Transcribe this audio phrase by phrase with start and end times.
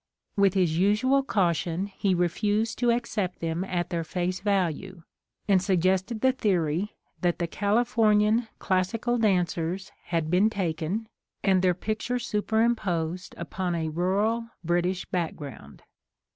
[0.35, 5.03] With his usual caution he refused to accept them at their face value,
[5.47, 11.07] and suggested the theory that the Califor nian Classical dancers had been taken
[11.43, 15.83] and their picture superimposed upon a rural British background.